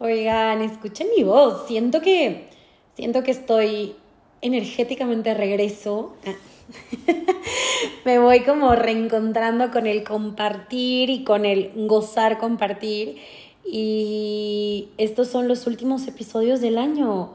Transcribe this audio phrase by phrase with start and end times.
[0.00, 2.48] Oigan, escuchen mi voz, siento que
[2.94, 3.94] siento que estoy
[4.40, 6.14] energéticamente regreso.
[8.04, 13.18] Me voy como reencontrando con el compartir y con el gozar compartir.
[13.64, 17.32] Y estos son los últimos episodios del año.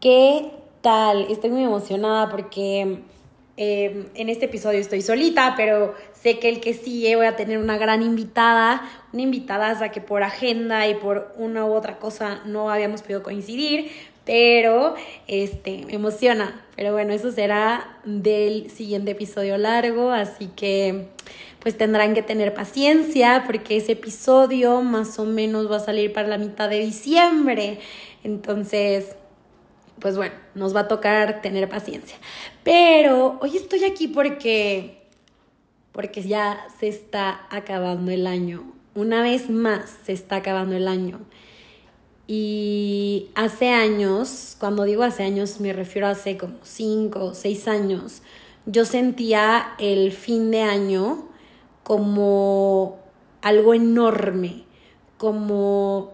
[0.00, 1.26] ¿Qué tal?
[1.30, 3.00] Estoy muy emocionada porque
[3.62, 7.58] Em, en este episodio estoy solita, pero sé que el que sigue voy a tener
[7.58, 8.80] una gran invitada,
[9.12, 13.90] una invitada que por agenda y por una u otra cosa no habíamos podido coincidir,
[14.24, 14.94] pero
[15.26, 16.64] este, me emociona.
[16.74, 21.08] Pero bueno, eso será del siguiente episodio largo, así que
[21.58, 26.28] pues tendrán que tener paciencia porque ese episodio más o menos va a salir para
[26.28, 27.78] la mitad de diciembre.
[28.24, 29.16] Entonces,
[30.00, 32.16] pues bueno, nos va a tocar tener paciencia.
[32.64, 35.02] Pero hoy estoy aquí porque,
[35.92, 38.64] porque ya se está acabando el año.
[38.94, 41.20] Una vez más se está acabando el año.
[42.26, 47.66] Y hace años, cuando digo hace años me refiero a hace como cinco o seis
[47.66, 48.22] años,
[48.66, 51.28] yo sentía el fin de año
[51.82, 52.98] como
[53.42, 54.64] algo enorme,
[55.18, 56.12] como,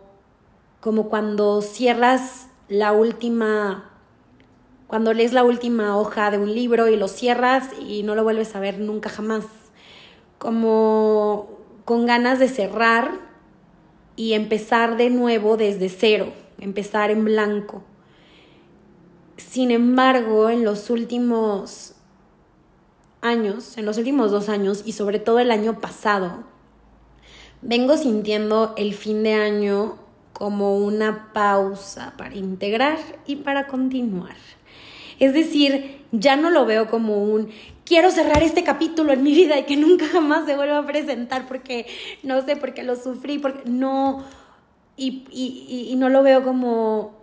[0.80, 3.90] como cuando cierras la última,
[4.86, 8.54] cuando lees la última hoja de un libro y lo cierras y no lo vuelves
[8.56, 9.44] a ver nunca jamás,
[10.38, 11.48] como
[11.84, 13.12] con ganas de cerrar
[14.16, 17.82] y empezar de nuevo desde cero, empezar en blanco.
[19.36, 21.94] Sin embargo, en los últimos
[23.20, 26.44] años, en los últimos dos años y sobre todo el año pasado,
[27.62, 29.98] vengo sintiendo el fin de año
[30.36, 34.36] como una pausa para integrar y para continuar.
[35.18, 37.48] Es decir, ya no lo veo como un
[37.86, 41.48] quiero cerrar este capítulo en mi vida y que nunca jamás se vuelva a presentar
[41.48, 41.86] porque
[42.22, 44.24] no sé, porque lo sufrí, porque no,
[44.96, 47.14] y, y, y no lo veo como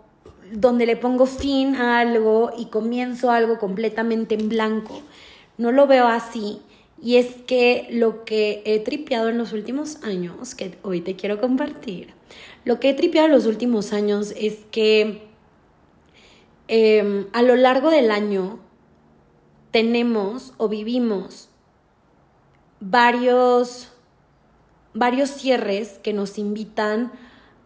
[0.52, 5.02] donde le pongo fin a algo y comienzo algo completamente en blanco.
[5.56, 6.60] No lo veo así.
[7.00, 11.40] Y es que lo que he tripeado en los últimos años, que hoy te quiero
[11.40, 12.14] compartir,
[12.64, 15.28] lo que he tripeado los últimos años es que
[16.68, 18.58] em, a lo largo del año
[19.70, 21.48] tenemos o vivimos
[22.80, 23.92] varios,
[24.92, 27.12] varios cierres que nos invitan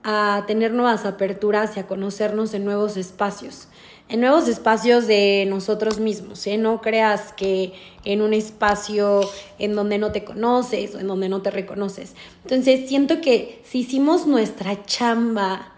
[0.02, 3.68] a tener nuevas aperturas y a conocernos en nuevos espacios
[4.08, 6.56] en nuevos espacios de nosotros mismos, ¿eh?
[6.56, 7.72] No creas que
[8.04, 9.20] en un espacio
[9.58, 12.14] en donde no te conoces o en donde no te reconoces.
[12.44, 15.74] Entonces, siento que si hicimos nuestra chamba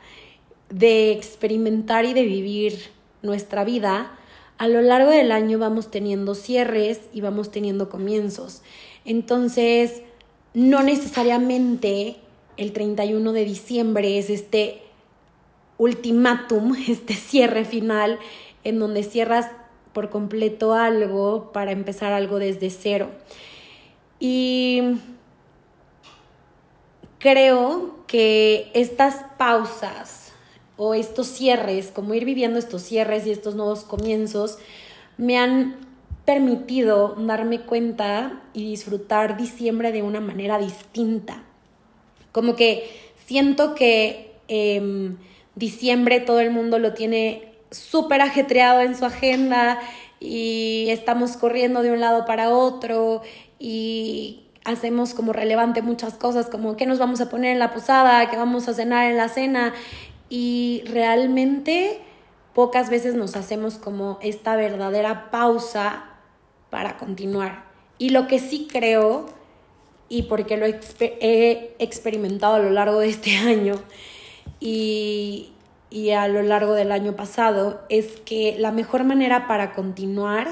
[0.69, 2.90] de experimentar y de vivir
[3.22, 4.12] nuestra vida,
[4.58, 8.62] a lo largo del año vamos teniendo cierres y vamos teniendo comienzos.
[9.04, 10.02] Entonces,
[10.54, 12.16] no necesariamente
[12.56, 14.82] el 31 de diciembre es este
[15.80, 18.18] ultimátum, este cierre final,
[18.64, 19.50] en donde cierras
[19.94, 23.08] por completo algo para empezar algo desde cero.
[24.20, 24.82] Y
[27.19, 30.32] creo que estas pausas
[30.76, 34.58] o estos cierres, como ir viviendo estos cierres y estos nuevos comienzos,
[35.16, 35.76] me han
[36.26, 41.42] permitido darme cuenta y disfrutar diciembre de una manera distinta.
[42.32, 42.88] Como que
[43.26, 45.16] siento que em,
[45.55, 49.81] diciembre todo el mundo lo tiene súper ajetreado en su agenda
[50.19, 53.22] y estamos corriendo de un lado para otro
[53.59, 58.28] y hacemos como relevante muchas cosas como qué nos vamos a poner en la posada,
[58.28, 59.73] qué vamos a cenar en la cena
[60.29, 62.00] y realmente
[62.55, 66.05] pocas veces nos hacemos como esta verdadera pausa
[66.70, 67.64] para continuar.
[67.99, 69.26] Y lo que sí creo,
[70.08, 73.75] y porque lo he experimentado a lo largo de este año,
[74.60, 75.52] y,
[76.16, 80.48] a lo largo del año pasado es que la mejor manera para continuar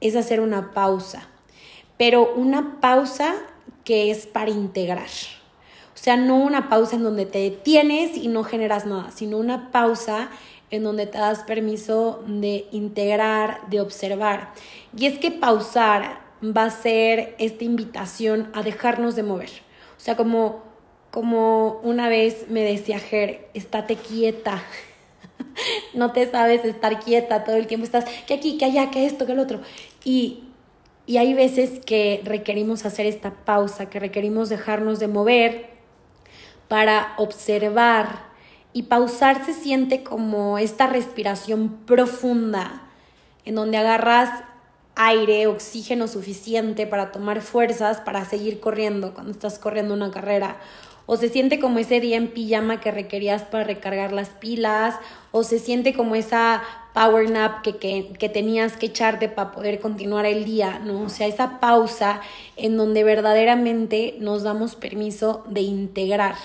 [0.00, 1.28] es hacer una pausa,
[1.98, 3.34] pero una pausa
[3.84, 5.08] que es para integrar.
[5.94, 9.70] O sea, no una pausa en donde te detienes y no generas nada, sino una
[9.70, 10.30] pausa
[10.70, 14.52] en donde te das permiso de integrar, de observar.
[14.96, 19.50] Y es que pausar va a ser esta invitación a dejarnos de mover.
[19.96, 20.71] O sea, como
[21.12, 24.62] como una vez me decía Ger, estate quieta.
[25.94, 29.26] no te sabes estar quieta, todo el tiempo estás que aquí, que allá, que esto,
[29.26, 29.60] que el otro.
[30.04, 30.44] Y,
[31.04, 35.70] y hay veces que requerimos hacer esta pausa, que requerimos dejarnos de mover
[36.66, 38.32] para observar.
[38.72, 42.84] Y pausar se siente como esta respiración profunda,
[43.44, 44.30] en donde agarras
[44.94, 50.56] aire, oxígeno suficiente para tomar fuerzas para seguir corriendo cuando estás corriendo una carrera
[51.12, 54.94] o se siente como ese día en pijama que requerías para recargar las pilas,
[55.30, 56.62] o se siente como esa
[56.94, 57.76] power nap que,
[58.18, 61.02] que, tenías que echarte para poder continuar el día, ¿no?
[61.02, 62.22] O sea, esa pausa
[62.56, 66.36] en donde verdaderamente nos damos permiso de integrar.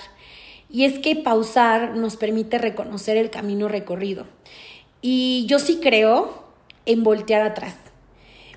[0.68, 4.26] Y es que pausar nos permite reconocer el camino recorrido.
[5.00, 6.44] Y yo sí creo
[6.84, 7.74] en voltear atrás.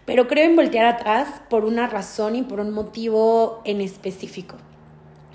[0.03, 4.57] Pero creo en voltear atrás por una razón y por un motivo en específico.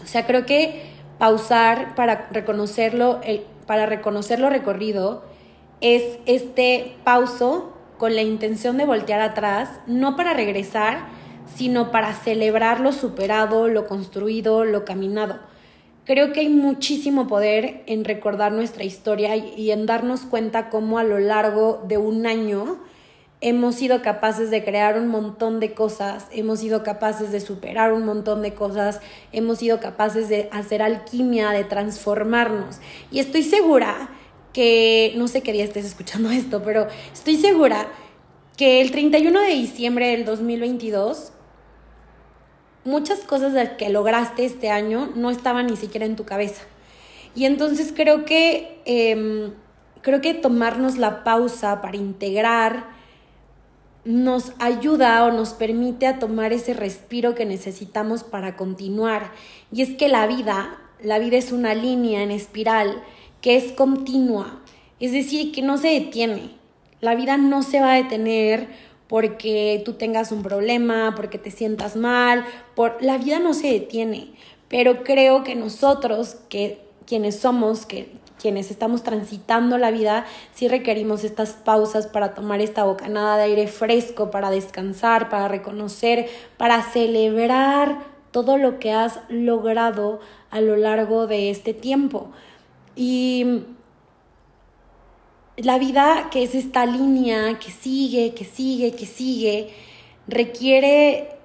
[0.07, 0.83] O sea, creo que
[1.19, 5.25] pausar para reconocerlo, el, para reconocer lo recorrido
[5.81, 11.09] es este pauso con la intención de voltear atrás, no para regresar,
[11.57, 15.41] sino para celebrar lo superado, lo construido, lo caminado.
[16.05, 21.05] Creo que hay muchísimo poder en recordar nuestra historia y en darnos cuenta cómo a
[21.05, 22.79] lo largo de un año
[23.41, 28.05] hemos sido capaces de crear un montón de cosas, hemos sido capaces de superar un
[28.05, 29.01] montón de cosas,
[29.33, 32.79] hemos sido capaces de hacer alquimia, de transformarnos.
[33.11, 34.11] Y estoy segura
[34.53, 37.89] que, no sé qué día estés escuchando esto, pero estoy segura
[38.57, 41.33] que el 31 de diciembre del 2022,
[42.85, 46.63] muchas cosas que lograste este año no estaban ni siquiera en tu cabeza.
[47.35, 49.53] Y entonces creo que, em,
[50.01, 52.96] creo que tomarnos la pausa para integrar,
[54.07, 59.33] nos ayuda o nos permite a tomar ese respiro que necesitamos para continuar.
[59.73, 63.03] Y es que la vida, la vida es una línea en espiral
[63.41, 64.61] que es continua,
[64.99, 66.51] es decir, que no se detiene.
[67.01, 68.69] La vida no se va a detener
[69.09, 72.45] porque tú tengas un problema, porque te sientas mal,
[72.75, 74.33] por la vida no se detiene,
[74.69, 78.09] pero creo que nosotros que quienes somos, que
[78.39, 83.67] quienes estamos transitando la vida, sí requerimos estas pausas para tomar esta bocanada de aire
[83.67, 87.99] fresco, para descansar, para reconocer, para celebrar
[88.31, 92.31] todo lo que has logrado a lo largo de este tiempo.
[92.95, 93.65] Y
[95.57, 99.71] la vida, que es esta línea que sigue, que sigue, que sigue,
[100.29, 101.36] requiere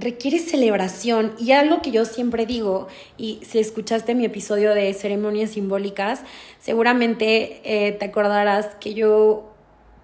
[0.00, 5.50] requiere celebración y algo que yo siempre digo, y si escuchaste mi episodio de ceremonias
[5.50, 6.22] simbólicas,
[6.58, 9.50] seguramente eh, te acordarás que yo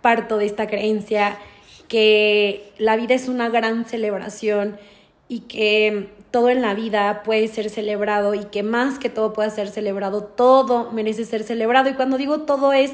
[0.02, 1.38] parto de esta creencia
[1.88, 4.78] que la vida es una gran celebración
[5.28, 9.50] y que todo en la vida puede ser celebrado y que más que todo pueda
[9.50, 11.88] ser celebrado, todo merece ser celebrado.
[11.88, 12.92] Y cuando digo todo es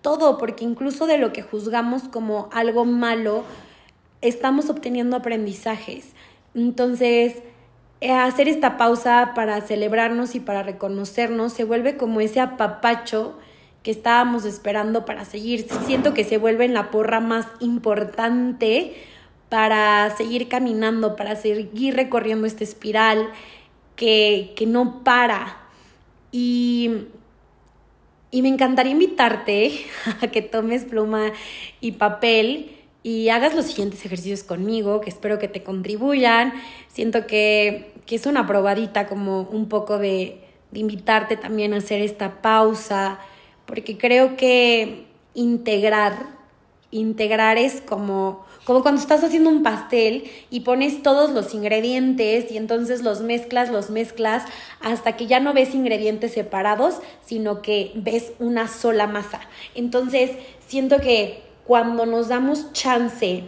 [0.00, 3.42] todo, porque incluso de lo que juzgamos como algo malo,
[4.20, 6.12] estamos obteniendo aprendizajes.
[6.54, 7.42] Entonces,
[8.00, 13.38] eh, hacer esta pausa para celebrarnos y para reconocernos se vuelve como ese apapacho
[13.82, 15.66] que estábamos esperando para seguir.
[15.86, 18.94] Siento que se vuelve la porra más importante
[19.48, 23.30] para seguir caminando, para seguir recorriendo esta espiral
[23.96, 25.58] que, que no para.
[26.32, 26.90] Y,
[28.30, 29.86] y me encantaría invitarte
[30.22, 31.32] a que tomes pluma
[31.80, 32.73] y papel
[33.04, 36.54] y hagas los siguientes ejercicios conmigo, que espero que te contribuyan.
[36.88, 42.40] Siento que, es una probadita como un poco de, de invitarte también a hacer esta
[42.40, 43.18] pausa,
[43.66, 46.14] porque creo que integrar,
[46.90, 52.56] integrar es como, como cuando estás haciendo un pastel y pones todos los ingredientes y
[52.56, 54.44] entonces los mezclas, los mezclas
[54.80, 59.40] hasta que ya no ves ingredientes separados, sino que ves una sola masa.
[59.74, 60.30] Entonces,
[60.66, 63.44] siento que cuando nos damos chance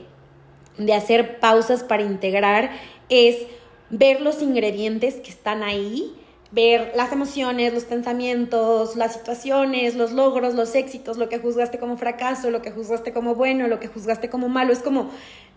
[0.78, 2.70] de hacer pausas para integrar
[3.08, 3.46] es
[3.90, 6.14] ver los ingredientes que están ahí,
[6.50, 11.96] ver las emociones, los pensamientos, las situaciones, los logros, los éxitos, lo que juzgaste como
[11.96, 14.73] fracaso, lo que juzgaste como bueno, lo que juzgaste como malo.
[14.73, 15.11] Es como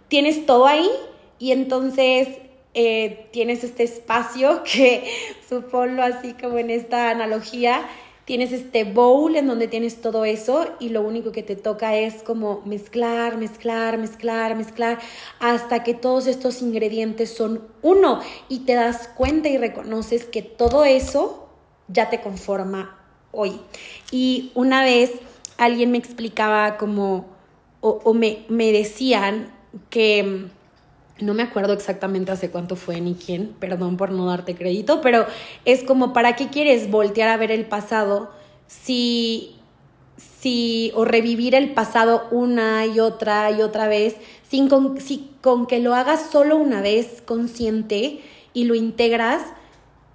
[0.07, 0.89] tienes todo ahí
[1.37, 2.27] y entonces
[2.73, 5.09] eh, tienes este espacio que,
[5.47, 7.81] supongo así como en esta analogía,
[8.29, 12.21] tienes este bowl en donde tienes todo eso y lo único que te toca es
[12.21, 14.99] como mezclar, mezclar, mezclar, mezclar,
[15.39, 20.85] hasta que todos estos ingredientes son uno y te das cuenta y reconoces que todo
[20.85, 21.49] eso
[21.87, 22.99] ya te conforma
[23.31, 23.59] hoy.
[24.11, 25.11] Y una vez
[25.57, 27.25] alguien me explicaba como,
[27.81, 29.51] o, me, me decían
[29.89, 30.49] que
[31.21, 35.25] no me acuerdo exactamente hace cuánto fue ni quién, perdón por no darte crédito, pero
[35.65, 38.31] es como, ¿para qué quieres voltear a ver el pasado
[38.67, 39.55] si,
[40.17, 44.15] si, o revivir el pasado una y otra y otra vez,
[44.47, 48.21] sin con, si con que lo hagas solo una vez consciente
[48.53, 49.41] y lo integras,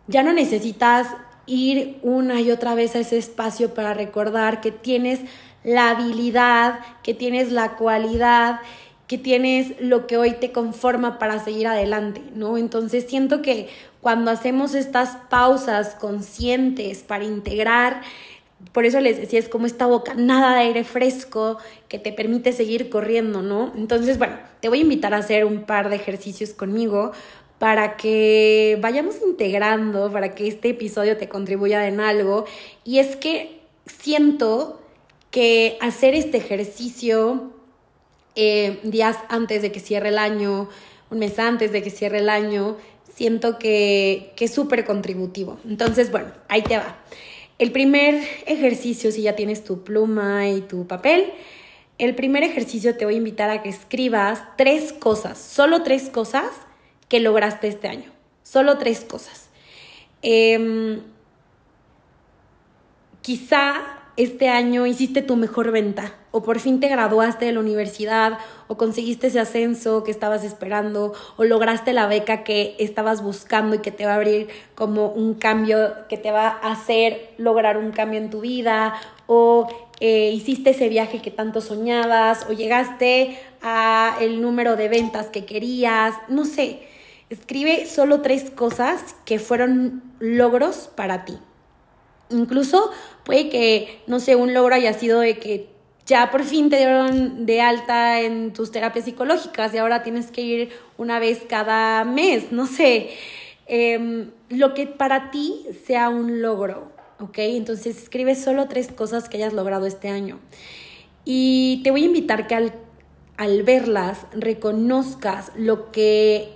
[0.06, 1.08] ya no necesitas
[1.46, 5.20] ir una y otra vez a ese espacio para recordar que tienes
[5.62, 8.60] la habilidad, que tienes la cualidad
[9.18, 12.58] tienes lo que hoy te conforma para seguir adelante, ¿no?
[12.58, 13.68] Entonces siento que
[14.00, 18.02] cuando hacemos estas pausas conscientes para integrar,
[18.72, 22.52] por eso les decía, es como esta boca, nada de aire fresco que te permite
[22.52, 23.72] seguir corriendo, ¿no?
[23.76, 27.12] Entonces, bueno, te voy a invitar a hacer un par de ejercicios conmigo
[27.58, 32.44] para que vayamos integrando, para que este episodio te contribuya en algo.
[32.84, 34.80] Y es que siento
[35.30, 37.53] que hacer este ejercicio
[38.36, 40.68] eh, días antes de que cierre el año,
[41.10, 42.76] un mes antes de que cierre el año,
[43.14, 45.58] siento que, que es súper contributivo.
[45.68, 46.96] Entonces, bueno, ahí te va.
[47.58, 51.32] El primer ejercicio, si ya tienes tu pluma y tu papel,
[51.98, 56.50] el primer ejercicio te voy a invitar a que escribas tres cosas, solo tres cosas
[57.08, 58.10] que lograste este año.
[58.42, 59.48] Solo tres cosas.
[60.22, 61.00] Em,
[63.22, 68.38] quizá este año hiciste tu mejor venta o por fin te graduaste de la universidad
[68.68, 73.78] o conseguiste ese ascenso que estabas esperando o lograste la beca que estabas buscando y
[73.80, 77.90] que te va a abrir como un cambio que te va a hacer lograr un
[77.90, 78.94] cambio en tu vida
[79.26, 79.68] o
[80.00, 85.44] eh, hiciste ese viaje que tanto soñabas o llegaste a el número de ventas que
[85.44, 86.80] querías, no sé,
[87.30, 91.38] escribe solo tres cosas que fueron logros para ti.
[92.34, 92.90] Incluso
[93.24, 95.68] puede que, no sé, un logro haya sido de que
[96.06, 100.42] ya por fin te dieron de alta en tus terapias psicológicas y ahora tienes que
[100.42, 103.10] ir una vez cada mes, no sé.
[103.66, 107.38] Em, lo que para ti sea un logro, ¿ok?
[107.38, 110.40] Entonces escribe solo tres cosas que hayas logrado este año.
[111.24, 112.74] Y te voy a invitar que al,
[113.38, 116.52] al verlas reconozcas lo que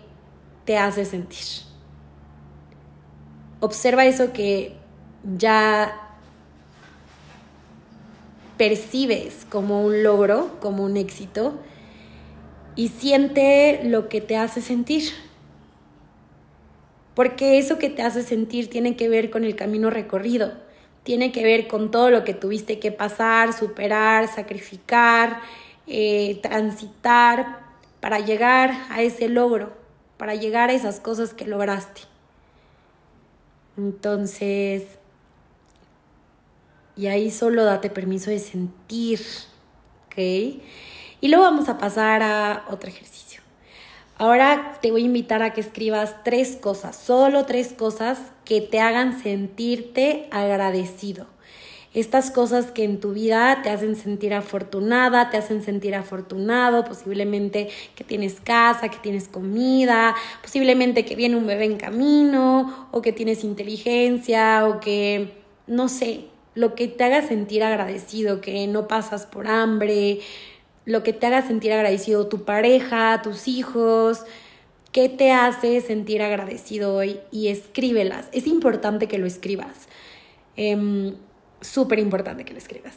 [0.66, 1.46] te hace sentir.
[3.60, 4.77] Observa eso que
[5.36, 6.08] ya
[8.56, 11.58] percibes como un logro, como un éxito,
[12.76, 15.12] y siente lo que te hace sentir.
[17.14, 20.52] Porque eso que te hace sentir tiene que ver con el camino recorrido,
[21.02, 25.40] tiene que ver con todo lo que tuviste que pasar, superar, sacrificar,
[25.86, 27.60] eh, transitar
[28.00, 29.72] para llegar a ese logro,
[30.16, 32.02] para llegar a esas cosas que lograste.
[33.76, 34.97] Entonces,
[36.98, 39.20] y ahí solo date permiso de sentir,
[40.06, 40.18] ¿ok?
[41.20, 43.40] Y luego vamos a pasar a otro ejercicio.
[44.16, 48.80] Ahora te voy a invitar a que escribas tres cosas, solo tres cosas que te
[48.80, 51.26] hagan sentirte agradecido.
[51.94, 57.68] Estas cosas que en tu vida te hacen sentir afortunada, te hacen sentir afortunado, posiblemente
[57.94, 63.12] que tienes casa, que tienes comida, posiblemente que viene un bebé en camino, o que
[63.12, 65.32] tienes inteligencia, o que,
[65.66, 66.26] no sé,
[66.58, 70.18] lo que te haga sentir agradecido, que no pasas por hambre,
[70.86, 74.24] lo que te haga sentir agradecido tu pareja, tus hijos,
[74.90, 78.28] qué te hace sentir agradecido hoy y escríbelas.
[78.32, 79.86] Es importante que lo escribas.
[80.56, 81.14] Em,
[81.60, 82.96] súper importante que lo escribas.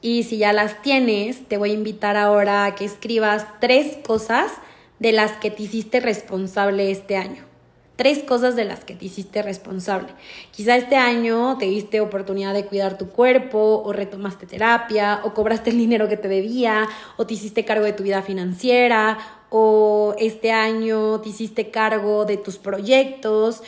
[0.00, 4.52] Y si ya las tienes, te voy a invitar ahora a que escribas tres cosas
[5.00, 7.55] de las que te hiciste responsable este año.
[7.96, 10.08] Tres cosas de las que te hiciste responsable.
[10.50, 15.70] Quizá este año te diste oportunidad de cuidar tu cuerpo, o retomaste terapia, o cobraste
[15.70, 16.86] el dinero que te debía,
[17.16, 22.36] o te hiciste cargo de tu vida financiera, o este año te hiciste cargo de
[22.36, 23.62] tus proyectos.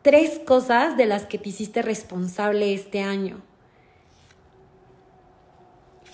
[0.00, 3.42] Tres cosas de las que te hiciste responsable este año.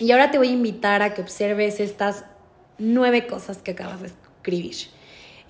[0.00, 2.24] Y ahora te voy a invitar a que observes estas
[2.78, 4.74] nueve cosas que acabas de escribir.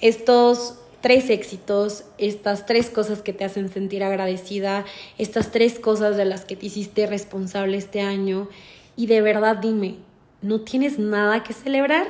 [0.01, 4.85] Estos tres éxitos, estas tres cosas que te hacen sentir agradecida,
[5.19, 8.49] estas tres cosas de las que te hiciste responsable este año.
[8.97, 9.97] Y de verdad dime,
[10.43, 12.07] ¿no tienes nada que celebrar?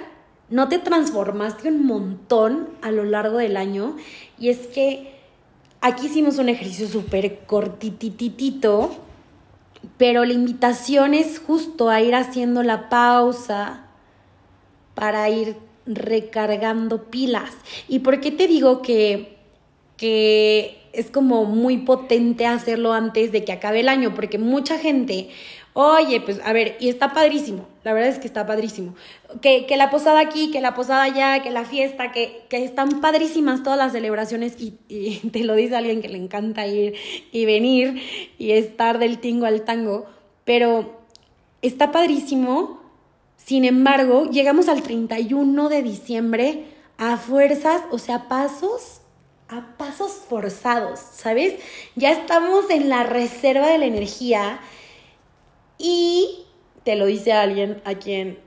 [0.48, 3.96] ¿No te transformaste un montón a lo largo del año?
[4.38, 5.12] Y es que
[5.80, 8.94] aquí hicimos un ejercicio súper cortititito,
[9.96, 13.86] pero la invitación es justo a ir haciendo la pausa
[14.94, 17.52] para ir recargando pilas.
[17.88, 19.36] ¿Y por qué te digo que,
[19.96, 25.28] que es como muy potente hacerlo antes de que acabe el año, porque mucha gente,
[25.74, 28.94] oye, pues a ver, y está padrísimo, la verdad es que está padrísimo.
[29.42, 33.00] Que, que la posada aquí, que la posada allá, que la fiesta, que, que están
[33.00, 36.94] padrísimas todas las celebraciones y, y te lo dice alguien que le encanta ir
[37.30, 38.02] y venir
[38.38, 40.06] y estar del tingo al tango,
[40.44, 40.98] pero
[41.62, 42.85] está padrísimo.
[43.46, 46.64] Sin embargo, llegamos al 31 de diciembre
[46.98, 49.02] a fuerzas, o sea, pasos
[49.48, 51.54] a pasos forzados, ¿sabes?
[51.94, 54.58] Ya estamos en la reserva de la energía
[55.78, 56.44] y
[56.82, 58.40] te lo dice alguien a quien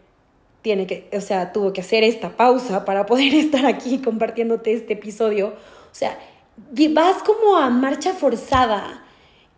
[0.63, 4.93] tiene que, o sea, tuvo que hacer esta pausa para poder estar aquí compartiéndote este
[4.93, 5.53] episodio.
[5.93, 6.19] O sea,
[6.89, 9.05] vas como a marcha forzada.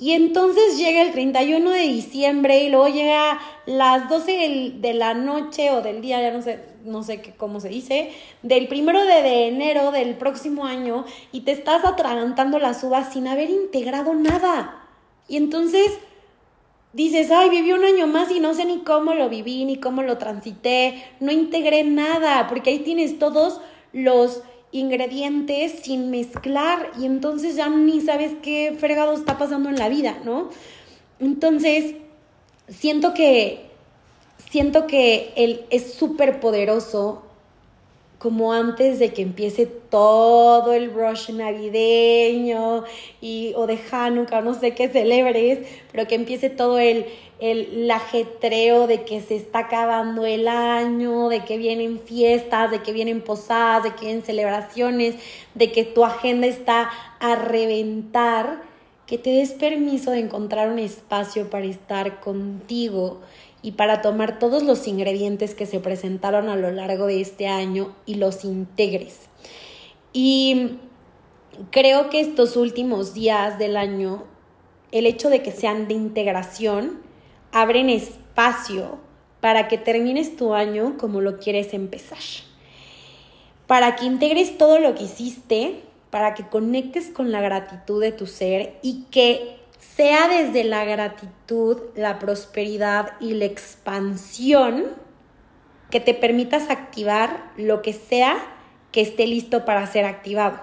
[0.02, 5.70] Y entonces llega el 31 de diciembre y luego llega las 12 de la noche
[5.70, 9.48] o del día, ya no sé, no sé qué, cómo se dice, del primero de,
[9.48, 14.88] enero del próximo año y te estás atragantando las uvas sin haber integrado nada.
[15.28, 16.00] Y entonces
[16.94, 20.02] dices, ay, viví un año más y no sé ni cómo lo viví, ni cómo
[20.02, 23.62] lo transité, no integré nada, porque ahí tienes todos
[23.94, 29.90] los ingredientes sin mezclar y entonces ya ni sabes qué fregado está pasando en la
[29.90, 30.50] vida, ¿no?
[31.20, 31.96] Entonces,
[32.70, 33.70] siento que
[34.50, 37.24] siento que él es súper poderoso
[38.22, 42.84] como antes de que empiece todo el rush navideño
[43.20, 47.08] y, o de Hanukkah, no sé qué celebres, pero que empiece todo el,
[47.40, 52.94] el, ajetreo de que se está acabando el año, de que vienen fiestas, de que
[52.94, 55.16] vienen posadas, de que vienen celebraciones,
[55.56, 58.62] de que tu agenda está a reventar,
[59.08, 63.20] que te des permiso de encontrar un espacio para estar contigo
[63.62, 67.96] y para tomar todos los ingredientes que se presentaron a lo largo de este año
[68.06, 69.20] y los integres.
[70.14, 70.78] Y
[71.70, 74.24] creo que estos últimos días del año,
[74.92, 77.02] el hecho de que sean de integración,
[77.52, 79.00] abren espacio
[79.42, 82.20] para que termines tu año como lo quieres empezar.
[83.68, 88.28] Para que integres todo lo que hiciste, para que conectes con la gratitud de tu
[88.28, 94.86] ser y que sea desde la gratitud, la prosperidad y la expansión
[95.90, 98.38] que te permitas activar lo que sea
[98.92, 100.60] que esté listo para ser activado.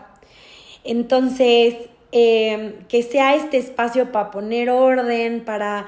[0.85, 1.75] Entonces,
[2.12, 5.87] em, que sea este espacio para poner orden, para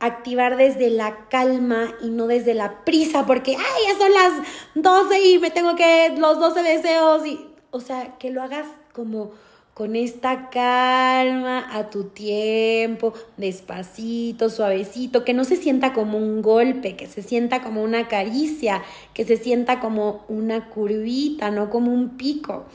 [0.00, 4.32] activar desde la calma y no desde la prisa, porque, ay, ya son las
[4.74, 9.32] 12 y me tengo que, los 12 deseos, y, o sea, que lo hagas como
[9.74, 16.94] con esta calma, a tu tiempo, despacito, suavecito, que no se sienta como un golpe,
[16.94, 18.82] que se sienta como una caricia,
[19.14, 22.66] que se sienta como una curvita, no como un pico.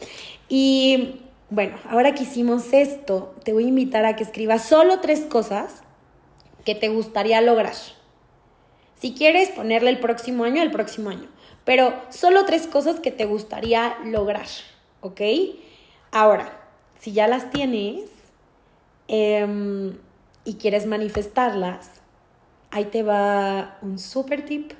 [0.49, 5.21] Y bueno, ahora que hicimos esto, te voy a invitar a que escribas solo tres
[5.21, 5.83] cosas
[6.65, 7.75] que te gustaría lograr.
[8.99, 11.29] Si quieres ponerle el próximo año, el próximo año.
[11.63, 14.47] Pero solo tres cosas que te gustaría lograr,
[14.99, 15.21] ¿ok?
[16.11, 16.58] Ahora,
[16.99, 18.09] si ya las tienes
[19.07, 19.97] em,
[20.43, 22.01] y quieres manifestarlas,
[22.71, 24.73] ahí te va un super tip.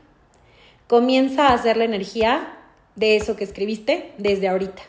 [0.88, 2.58] Comienza a hacer la energía
[2.96, 4.82] de eso que escribiste desde ahorita.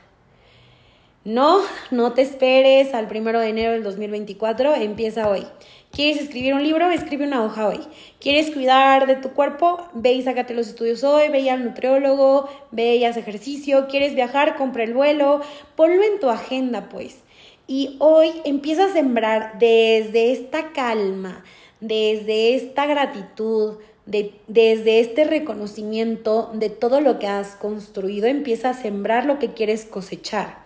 [1.25, 5.47] No, no te esperes al primero de enero del 2024, empieza hoy.
[5.93, 6.89] ¿Quieres escribir un libro?
[6.91, 7.81] Escribe una hoja hoy.
[8.21, 9.89] ¿Quieres cuidar de tu cuerpo?
[9.93, 13.89] Ve y sácate los estudios hoy, ve al nutriólogo, ve y haz ejercicio.
[13.89, 14.55] ¿Quieres viajar?
[14.55, 15.41] Compra el vuelo.
[15.75, 17.19] Ponlo en tu agenda, pues.
[17.67, 21.45] Y hoy empieza a sembrar desde esta calma,
[21.81, 29.27] desde esta gratitud, desde este reconocimiento de todo lo que has construido, empieza a sembrar
[29.27, 30.59] lo que quieres cosechar.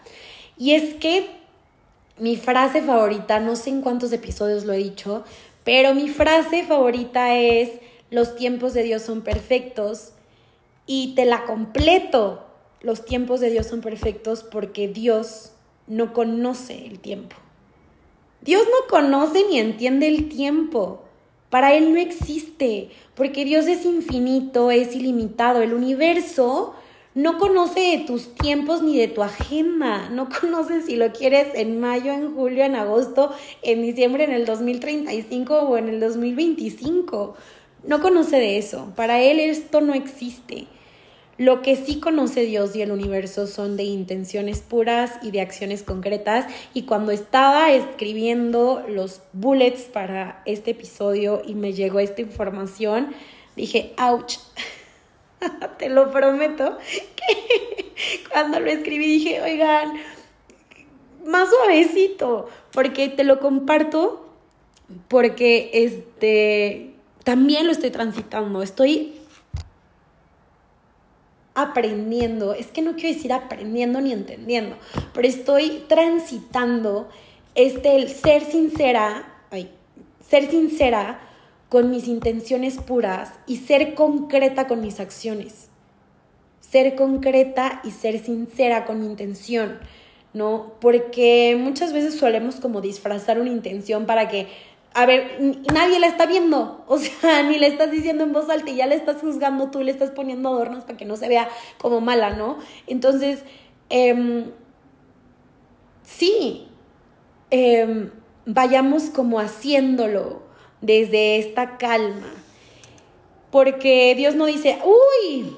[0.58, 1.26] Y es que
[2.18, 5.24] mi frase favorita, no sé en cuántos episodios lo he dicho,
[5.64, 7.70] pero mi frase favorita es,
[8.10, 10.12] los tiempos de Dios son perfectos
[10.86, 12.44] y te la completo.
[12.80, 15.52] Los tiempos de Dios son perfectos porque Dios
[15.86, 17.36] no conoce el tiempo.
[18.42, 21.02] Dios no conoce ni entiende el tiempo.
[21.48, 25.62] Para Él no existe, porque Dios es infinito, es ilimitado.
[25.62, 26.74] El universo
[27.14, 30.08] no conoce de tus tiempos ni de tu agenda.
[30.10, 34.44] No conoce si lo quieres en mayo, en julio, en agosto, en diciembre, en el
[34.46, 37.36] 2035 o en el 2025.
[37.84, 38.92] No conoce de eso.
[38.96, 40.66] Para Él esto no existe.
[41.36, 45.82] Lo que sí conoce Dios y el universo son de intenciones puras y de acciones
[45.82, 46.46] concretas.
[46.74, 53.14] Y cuando estaba escribiendo los bullets para este episodio y me llegó esta información,
[53.56, 54.38] dije, ouch.
[55.78, 56.78] te lo prometo,
[57.16, 57.92] que
[58.30, 59.94] cuando lo escribí dije, oigan,
[61.26, 64.28] más suavecito, porque te lo comparto,
[65.08, 69.14] porque este, también lo estoy transitando, estoy
[71.54, 74.76] aprendiendo, es que no quiero decir aprendiendo ni entendiendo,
[75.12, 77.08] pero estoy transitando
[77.54, 79.70] este el ser sincera, ay,
[80.28, 81.20] ser sincera
[81.74, 85.70] con mis intenciones puras y ser concreta con mis acciones.
[86.60, 89.80] Ser concreta y ser sincera con mi intención,
[90.34, 90.74] ¿no?
[90.80, 94.46] Porque muchas veces solemos como disfrazar una intención para que
[94.94, 95.40] a ver,
[95.72, 98.86] nadie la está viendo, o sea, ni le estás diciendo en voz alta y ya
[98.86, 102.30] le estás juzgando tú, le estás poniendo adornos para que no se vea como mala,
[102.36, 102.56] ¿no?
[102.86, 103.42] Entonces,
[103.90, 104.44] em,
[106.04, 106.68] sí,
[107.50, 108.12] em,
[108.46, 110.43] vayamos como haciéndolo
[110.84, 112.32] desde esta calma,
[113.50, 115.56] porque Dios no dice, uy,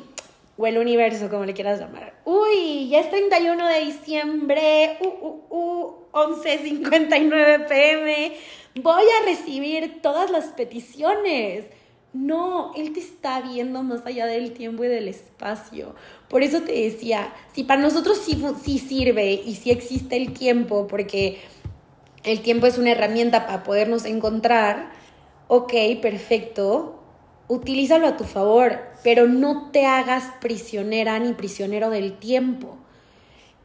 [0.57, 5.45] o el universo, como le quieras llamar, uy, ya es 31 de diciembre, uh, uh,
[5.51, 8.33] uh, 11.59 pm
[8.83, 11.65] voy a recibir todas las peticiones.
[12.13, 15.95] No, Él te está viendo más allá del tiempo y del espacio.
[16.29, 20.87] Por eso te decía, si para nosotros sí, sí sirve y sí existe el tiempo,
[20.87, 21.41] porque
[22.25, 24.91] el tiempo es una herramienta para podernos encontrar,
[25.49, 27.01] ok, perfecto,
[27.49, 32.77] utilízalo a tu favor, pero no te hagas prisionera ni prisionero del tiempo.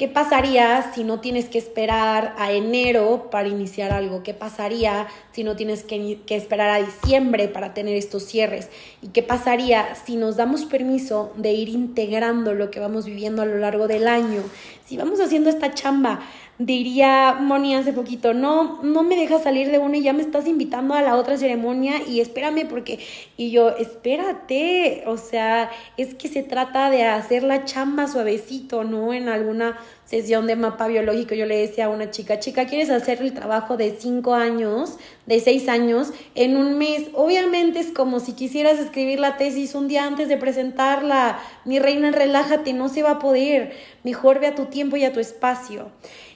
[0.02, 4.24] ¿Qué pasaría si no tienes que esperar a enero para iniciar algo?
[4.24, 8.70] ¿Qué pasaría si no tienes que, esperar a diciembre para tener estos cierres?
[9.04, 13.46] ¿Y qué pasaría si nos damos permiso de ir integrando lo que vamos viviendo a
[13.46, 14.42] lo largo del año?
[14.88, 16.22] Si vamos haciendo esta chamba
[16.58, 20.48] diría Moni hace poquito, no, no me dejas salir de una y ya me estás
[20.48, 23.00] invitando a la otra ceremonia y espérame porque,
[23.38, 29.14] y yo, espérate, o sea, es que se trata de hacer la chamba suavecito, ¿no?
[29.14, 33.22] En alguna sesión de mapa biológico yo le decía a una chica, chica, ¿quieres hacer
[33.22, 37.06] el trabajo de cinco años, de seis años, en un mes?
[37.14, 41.40] Obviamente es como si quisieras escribir la tesis un día antes de presentarla.
[41.66, 43.74] Mi reina, relájate, no se va a poder.
[44.04, 45.92] Mejor ve a tu tiempo y a tu espacio.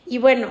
[0.06, 0.50] Y bueno,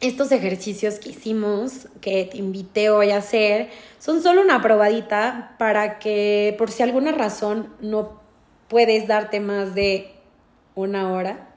[0.00, 5.98] estos ejercicios que hicimos, que te invité hoy a hacer, son solo una probadita para
[5.98, 8.20] que por si alguna razón no
[8.68, 10.12] puedes darte más de
[10.74, 11.48] una hora,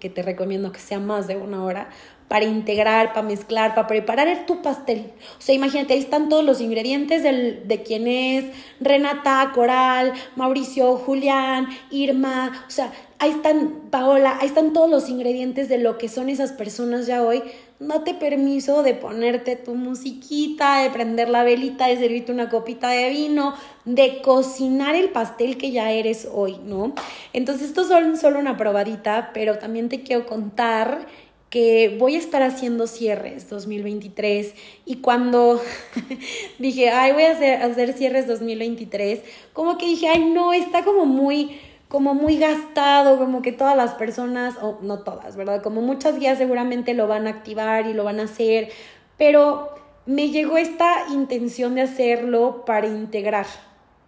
[0.00, 1.88] que te recomiendo que sea más de una hora,
[2.28, 5.12] para integrar, para mezclar, para preparar tu pastel.
[5.38, 8.46] O sea, imagínate, ahí están todos los ingredientes del, de quién es
[8.80, 15.68] Renata, Coral, Mauricio, Julián, Irma, o sea, ahí están Paola, ahí están todos los ingredientes
[15.68, 17.42] de lo que son esas personas ya hoy.
[17.78, 23.10] Date permiso de ponerte tu musiquita, de prender la velita, de servirte una copita de
[23.10, 26.94] vino, de cocinar el pastel que ya eres hoy, ¿no?
[27.32, 31.06] Entonces, esto son solo una probadita, pero también te quiero contar
[31.50, 35.60] que voy a estar haciendo cierres 2023 y cuando
[36.58, 39.20] dije, ay, voy a hacer, hacer cierres 2023,
[39.52, 43.94] como que dije, ay, no, está como muy como muy gastado, como que todas las
[43.94, 45.62] personas, o no todas, ¿verdad?
[45.62, 48.70] Como muchas guías seguramente lo van a activar y lo van a hacer,
[49.16, 49.70] pero
[50.04, 53.46] me llegó esta intención de hacerlo para integrar,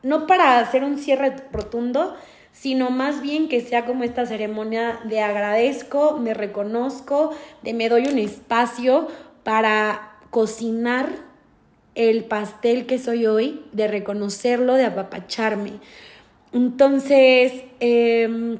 [0.02, 2.14] no para hacer un cierre rotundo,
[2.52, 7.30] sino más bien que sea como esta ceremonia de agradezco, me reconozco,
[7.62, 9.06] de me doy un espacio
[9.44, 11.08] para cocinar
[11.94, 15.74] el pastel que soy hoy, de reconocerlo, de apapacharme.
[16.52, 18.58] Entonces, em,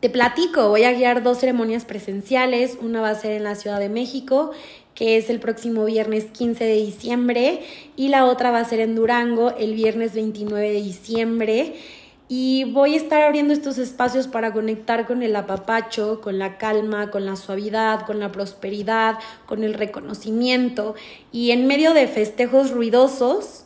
[0.00, 3.78] te platico, voy a guiar dos ceremonias presenciales, una va a ser en la Ciudad
[3.78, 4.52] de México
[4.94, 7.60] que es el próximo viernes 15 de diciembre,
[7.96, 11.74] y la otra va a ser en Durango el viernes 29 de diciembre.
[12.26, 17.10] Y voy a estar abriendo estos espacios para conectar con el apapacho, con la calma,
[17.10, 20.94] con la suavidad, con la prosperidad, con el reconocimiento.
[21.32, 23.63] Y en medio de festejos ruidosos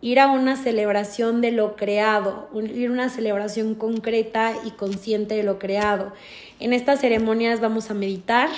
[0.00, 5.42] ir a una celebración de lo creado, ir a una celebración concreta y consciente de
[5.42, 6.12] lo creado.
[6.60, 8.48] En estas ceremonias vamos a meditar,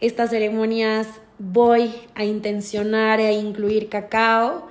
[0.00, 1.06] estas ceremonias
[1.38, 4.68] voy a intencionar e incluir cacao,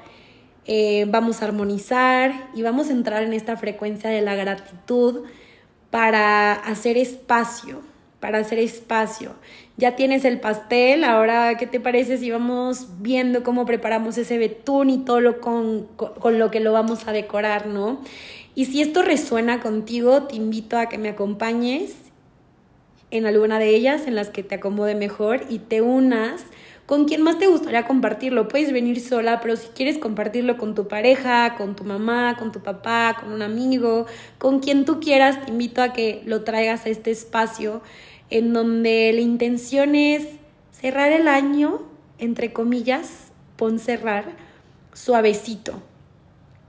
[0.66, 5.24] eh, vamos a armonizar y vamos a entrar en esta frecuencia de la gratitud
[5.92, 7.82] para hacer espacio,
[8.20, 9.34] para hacer espacio.
[9.78, 14.90] Ya tienes el pastel, ahora, ¿qué te parece si vamos viendo cómo preparamos ese betún
[14.90, 18.00] y todo lo con, con lo que lo vamos a decorar, ¿no?
[18.56, 21.94] Y si esto resuena contigo, te invito a que me acompañes
[23.12, 26.46] en alguna de ellas, en las que te acomode mejor y te unas
[26.86, 28.48] con quien más te gustaría compartirlo.
[28.48, 32.62] Puedes venir sola, pero si quieres compartirlo con tu pareja, con tu mamá, con tu
[32.62, 34.06] papá, con un amigo,
[34.38, 37.82] con quien tú quieras, te invito a que lo traigas a este espacio.
[38.30, 40.28] En donde la intención es
[40.72, 41.84] cerrar el año,
[42.18, 44.36] entre comillas, pon cerrar,
[44.94, 45.82] suavecito,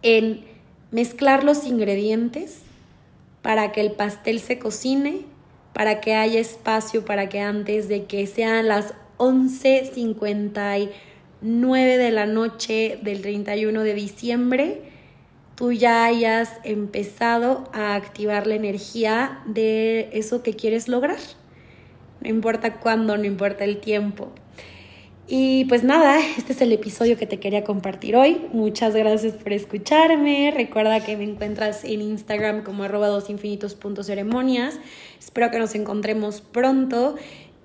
[0.02, 0.44] en
[0.90, 2.62] mezclar los ingredientes
[3.42, 5.24] para que el pastel se cocine,
[5.72, 10.88] para que haya espacio para que antes de que sean las 11.59
[11.98, 14.82] de la noche del 31 de diciembre,
[15.54, 21.18] tú ya hayas empezado a activar la energía de eso que quieres lograr.
[22.26, 24.32] No importa cuándo, no importa el tiempo.
[25.28, 28.40] Y pues nada, este es el episodio que te quería compartir hoy.
[28.52, 30.52] Muchas gracias por escucharme.
[30.52, 34.80] Recuerda que me encuentras en Instagram como arroba dosinfinitos.ceremonias.
[35.20, 37.14] Espero que nos encontremos pronto.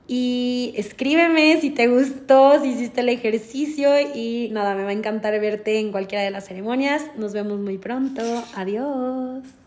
[0.07, 5.39] Y escríbeme si te gustó, si hiciste el ejercicio y nada, me va a encantar
[5.41, 7.09] verte en cualquiera de las ceremonias.
[7.17, 8.21] Nos vemos muy pronto.
[8.53, 9.60] Adiós.